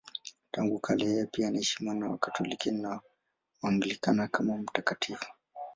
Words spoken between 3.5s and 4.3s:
Waanglikana